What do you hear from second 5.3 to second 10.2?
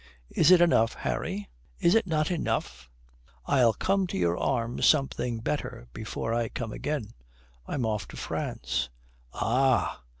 better before I come again. I am off to France." "Ah!"